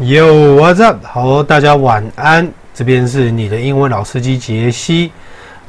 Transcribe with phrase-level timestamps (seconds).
[0.00, 1.06] Yo, what's up？
[1.06, 2.50] 好，大家晚安。
[2.74, 5.12] 这边是你的英文老司机杰西。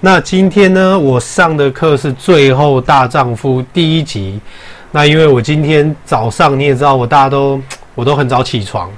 [0.00, 4.40] 那今天呢，我上的课是《最后大丈夫》第一集。
[4.92, 7.60] 那因为我今天早上你也知道，我大家都
[7.94, 8.90] 我都很早起床，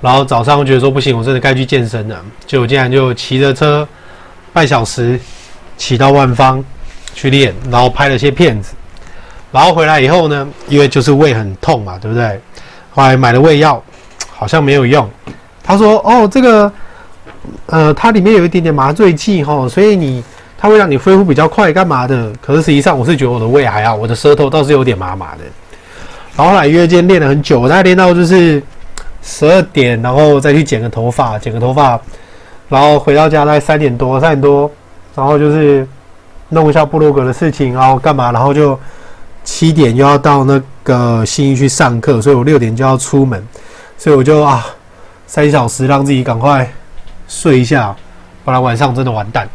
[0.00, 3.86] 然后早上我觉得说不行，我真的该去健身了，就我竟然就骑着车
[4.52, 5.18] 半小时
[5.76, 6.64] 骑到万芳
[7.16, 8.74] 去练，然后拍了些片子，
[9.50, 12.40] 然后回来以后呢，因为就是胃很痛嘛，对不对？
[12.92, 13.82] 后来买了胃药。
[14.42, 15.08] 好像没有用。
[15.62, 16.72] 他说：“哦，这个，
[17.66, 20.20] 呃，它里面有一点点麻醉剂哈，所以你
[20.58, 22.32] 它会让你恢复比较快，干嘛的？
[22.40, 25.44] 可是实际上我是觉得我的胃还好，我的舌头倒是有点麻麻的。
[26.36, 28.60] 然后来约见练了很久，我大概练到就是
[29.22, 31.96] 十二点，然后再去剪个头发，剪个头发，
[32.68, 34.68] 然后回到家大概三点多，三点多，
[35.14, 35.86] 然后就是
[36.48, 38.32] 弄一下部落格的事情，然后干嘛？
[38.32, 38.76] 然后就
[39.44, 43.40] 七点又要到那个新义去上课，所以我六点就要出门。”
[43.96, 44.66] 所以我就啊，
[45.26, 46.70] 三小时让自己赶快
[47.28, 47.94] 睡一下，
[48.44, 49.48] 不然晚上真的完蛋。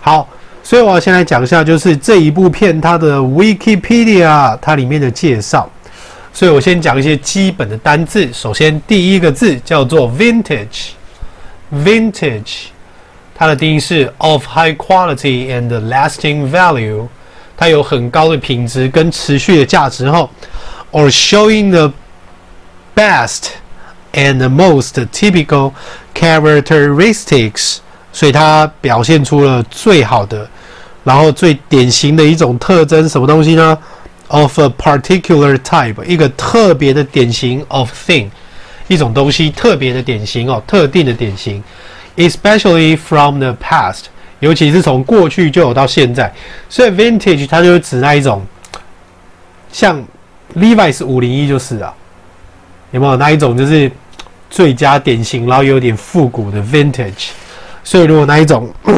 [0.00, 0.28] 好，
[0.62, 5.68] 所以我要先来讲一下，就是这一部片它的 Wikipedia 它里面的介绍。
[6.30, 8.32] 所以我先讲一些基本的单字。
[8.32, 12.66] 首先第一个字叫做 Vintage，Vintage，
[13.34, 17.08] 它的定义是 of high quality and lasting value，
[17.56, 20.30] 它有很高的品质跟持续的价值后
[20.92, 21.92] ，or showing the
[22.94, 23.48] best。
[24.18, 25.72] And the most typical
[26.12, 27.76] characteristics，
[28.12, 30.48] 所以它表现出了最好的，
[31.04, 33.78] 然后最典型的一种特征，什么东西呢
[34.26, 38.28] ？Of a particular type，一个特别的典型，of thing，
[38.88, 41.62] 一种东西特别的典型哦，特定的典型
[42.16, 44.06] ，especially from the past，
[44.40, 46.34] 尤其是从过去就有到现在，
[46.68, 48.44] 所以 vintage 它就是指那一种，
[49.70, 50.04] 像
[50.56, 51.94] Levi's 五零一就是啊。
[52.90, 53.92] 有没有那一种就是
[54.50, 57.28] 最佳典型，然后有点复古的 vintage？
[57.84, 58.68] 所以如果那一种，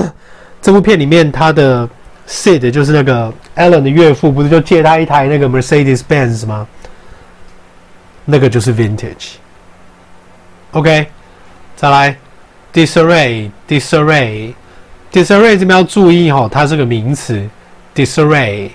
[0.63, 1.89] 这部片里面他的
[2.29, 6.67] Sid 就是那个 Ellen 的岳父，不是就借他一台那个 Mercedes Benz 吗？
[8.25, 9.33] 那个就是 vintage。
[10.73, 11.07] OK，
[11.75, 12.17] 再来
[12.73, 17.45] disarray，disarray，disarray 这边要注意哈，它是个名词
[17.95, 18.71] ，disarray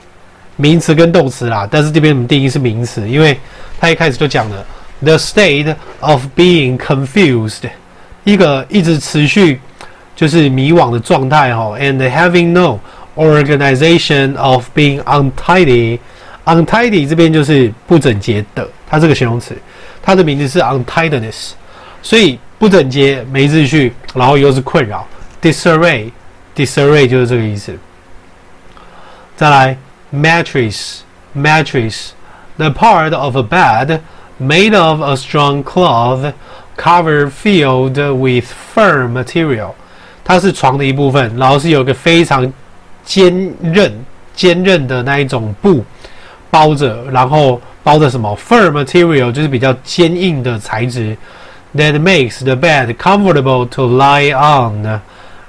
[0.57, 3.39] 名词跟动词啦，但是这边我们定义是名词，因为
[3.79, 4.65] 他一开始就讲了。
[5.02, 7.62] The state of being confused，
[8.24, 9.58] 一个一直持续
[10.14, 12.78] 就是迷惘的状态哈，and having no
[13.16, 19.56] organization of being untidy，untidy 这边就是不整洁的，它这个形容词，
[20.02, 21.52] 它的名字是 untidiness，
[22.02, 25.08] 所以不整洁、没秩序，然后又是困扰，
[25.40, 27.74] disarray，disarray 就是这个意思。
[29.34, 29.78] 再来，
[30.14, 34.00] mattress，mattress，the part of a bed。
[34.37, 36.33] Made of a strong cloth,
[36.75, 39.69] cover filled with firm material，
[40.25, 42.51] 它是床的一部分，然后是有一个非常
[43.05, 43.93] 坚韧、
[44.35, 45.81] 坚韧的那一种布
[46.51, 51.15] 包着，然后包着什么？Firm material 就是比较坚硬的材质
[51.73, 54.99] ，that makes the bed comfortable to lie on，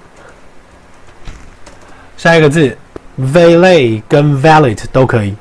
[2.16, 2.76] 下一个字
[3.16, 5.32] valet 跟 valet 都可以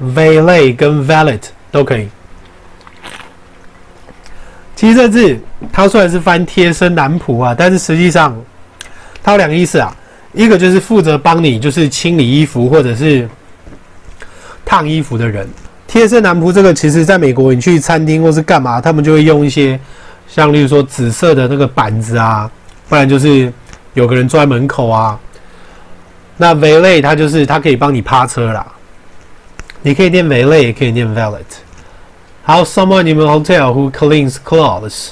[0.00, 1.40] ，valet 跟 valet
[1.72, 2.08] 都可以。
[4.76, 5.36] 其实这字
[5.72, 8.40] 它虽然是翻贴身男仆啊，但是实际上
[9.20, 9.92] 它有两个意思啊，
[10.34, 13.28] 一个就是负责帮你就是清理衣服或者是
[14.64, 15.48] 烫衣服的人。
[15.88, 19.78] 贴身男仆这个，其实在美国你去餐厅或是干嘛，他们就会用一些
[20.26, 22.50] 像例如说紫色的那个板子啊，
[22.88, 23.52] 不然就是
[23.94, 25.18] 有个人坐在门口啊。
[26.36, 28.66] 那 valet 它就是它可以帮你趴车啦，
[29.82, 31.38] 你可以念 valet，也可以念 valet。
[32.42, 35.10] 还有 someone in a hotel who cleans clothes，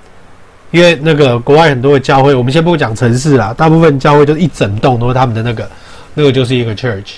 [0.71, 5.69] 因为那个国外很多的教会，我们先不讲城市啦，大部分教会就是一整栋都是他们的那个，
[6.13, 7.15] 那个就是一个 church。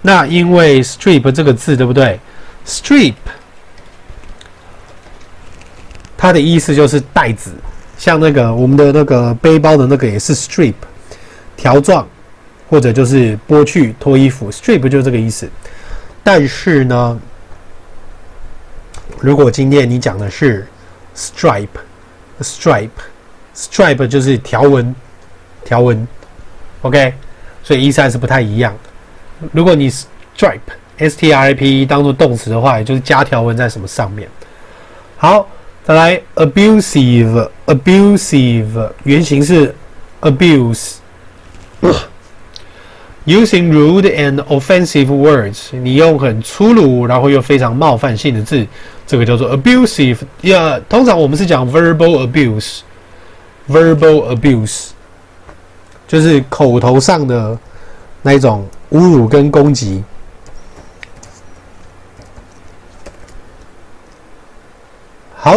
[0.00, 2.18] 那因为 strip 这个字对不对
[2.64, 3.14] ？strip，
[6.16, 7.50] 它的意思就是带子，
[7.98, 10.74] 像那个我们的那个背包的那个也是 strip，
[11.56, 12.06] 条状，
[12.70, 15.50] 或者就是剥去脱衣服，strip 就是这个意思。
[16.22, 17.20] 但是呢，
[19.20, 20.64] 如果今天你讲的是
[21.16, 24.94] stripe，stripe，stripe 就是条纹，
[25.64, 26.06] 条纹
[26.82, 27.12] ，OK。
[27.68, 28.74] 所以意思还是不太一样。
[29.52, 30.58] 如果你 stripe
[30.96, 34.26] s t r i p e 当做动词的话，也就是加条纹在什么上面。
[35.18, 35.46] 好，
[35.84, 39.74] 再来 abusive abusive 原型是
[40.22, 40.90] abuse，using
[43.70, 48.66] rude and offensive words，你用很粗鲁然后又非常冒犯性的字，
[49.06, 50.16] 这个叫做 abusive。
[50.40, 54.92] 呀，通常我们是讲 verbal abuse，verbal abuse。
[56.08, 57.58] 就是口头上的
[58.28, 60.04] 那一种侮辱跟攻击。
[65.34, 65.54] 好，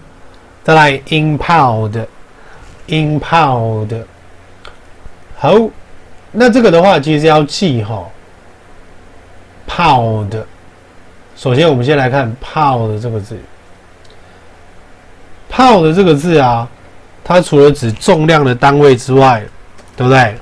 [0.63, 4.03] 再来 impound，impound。
[5.37, 5.55] 好，
[6.33, 8.05] 那这个的话其实要记哈
[9.69, 10.43] ，pound。
[11.37, 13.39] 首先我们先来看 pound 这个字
[15.51, 16.69] ，pound 这个字啊，
[17.23, 19.43] 它除了指重量的单位之外，
[19.97, 20.37] 对不对？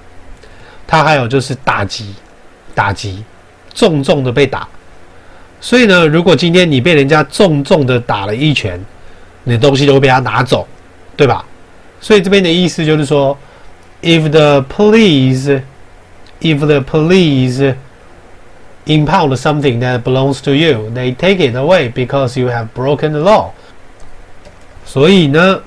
[0.86, 2.14] 它还有就是打击，
[2.74, 3.24] 打击，
[3.74, 4.66] 重重的被打。
[5.60, 8.84] 所以呢，如果今天你被人家重重的打了一拳，
[9.44, 10.66] 你的东西都会被他拿走，
[11.16, 11.44] 对吧？
[12.00, 13.38] 所以这边的意思就是说
[14.02, 15.62] ，if the police
[16.40, 17.74] if the police
[18.86, 23.20] impound something that belongs to you, they take it away because you have broken the
[23.20, 23.50] law。
[24.84, 25.60] 所以呢，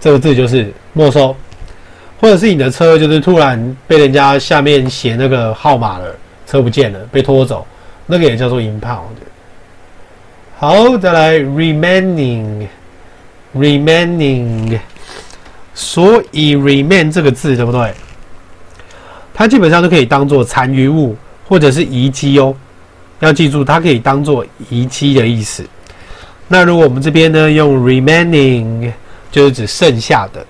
[0.00, 1.36] 这个字就是没收，
[2.20, 6.12] 或者是你的车就是突然被人家下面写那个号码了，
[6.46, 7.66] 车不见了被拖走
[8.06, 9.16] 那个也叫做 impound
[10.56, 12.66] 好再来 remaining
[13.54, 14.78] remaining
[15.74, 17.92] 所以 remain 这个字对不对？
[19.34, 21.16] 它基本上都可以当做残余物
[21.48, 22.54] 或者是遗迹哦。
[23.18, 25.64] 要记住它可以当做遗迹的意思。
[26.46, 28.92] 那如果我们这边呢用 remaining
[29.32, 30.46] 就是指剩下的。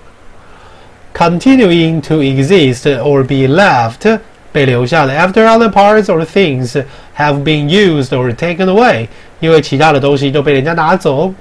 [1.13, 4.19] Continuing to exist or be left
[4.55, 6.81] 被留下的，after other parts or things
[7.17, 9.05] have been used or taken away，
[9.41, 11.33] 因为其他的东西都被人家拿走，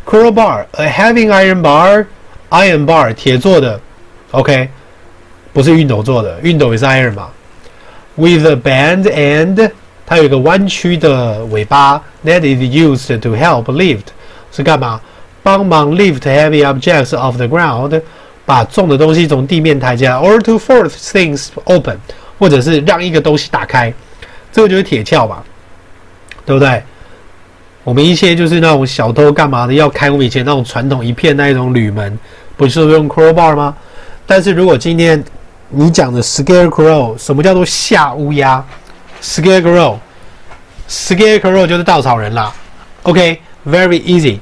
[0.06, 3.80] crowbar，a heavy iron bar，iron bar 铁做的
[4.32, 4.68] ，OK，
[5.54, 7.30] 不是熨斗做的，熨斗也是 iron 嘛。
[8.16, 9.72] With a bend end，
[10.06, 14.04] 它有一个弯曲的尾巴，that is used to help lift，
[14.52, 15.00] 是干嘛？
[15.44, 18.02] 帮忙 lift heavy objects off the ground，
[18.46, 21.98] 把重的东西从地面抬起来，or to force things open，
[22.38, 23.94] 或者是让一个东西打开。
[24.52, 25.44] 这个就是铁锹吧，
[26.46, 26.84] 对不对？
[27.84, 32.20] 我们一些就是那种小偷干嘛的，要开我们以前那种传统一片那一种铝门，
[32.56, 33.76] 不是用 crowbar 吗？
[34.28, 35.24] 但是如果今天
[35.74, 38.64] 你讲的 scarecrow，什么叫做吓乌鸦
[39.22, 42.54] ？scarecrow，scarecrow 就是稻草人啦。
[43.04, 44.40] OK，very easy。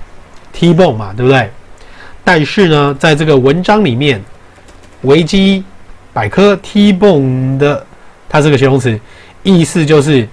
[0.53, 1.50] ，T-bone 嘛，对不对？
[2.24, 4.24] 但是呢，在这个文章里面，
[5.01, 5.63] 维基
[6.13, 7.83] 百科 T-bone 的
[8.27, 9.00] 它是个形容词，
[9.43, 10.27] 意思就是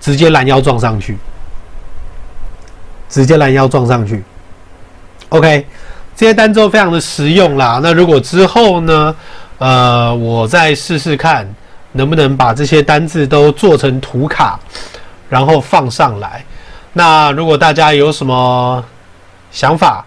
[0.00, 1.16] 直接拦腰撞上去，
[3.14, 4.20] 直接拦腰撞上去。
[5.28, 5.64] OK，
[6.16, 7.78] 这些单词都非常的实用啦。
[7.80, 9.14] 那如果之后呢，
[9.58, 11.48] 呃，我再试试看
[11.92, 14.58] 能不能把这些单字都做成图卡，
[15.28, 16.44] 然后放上来。
[16.92, 18.84] 那如果大家有什么
[19.52, 20.04] 想法，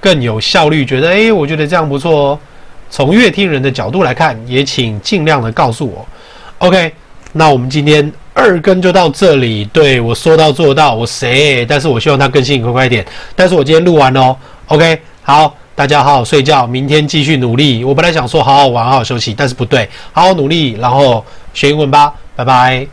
[0.00, 2.38] 更有效率，觉得诶，我觉得这样不错哦。
[2.88, 6.06] 从乐听人的角度来看，也请尽量的告诉我。
[6.58, 6.94] OK，
[7.32, 9.64] 那我们今天二更就到这里。
[9.72, 11.66] 对，我说到做到，我谁？
[11.66, 13.04] 但是我希望它更新快快一点。
[13.34, 14.36] 但是我今天录完喽。
[14.66, 17.82] OK，好，大家好好睡觉，明天继续努力。
[17.82, 22.14] 我本来想说好好玩，好好休息，但是不对，好好努力，然后学英文吧。
[22.36, 22.86] 拜拜。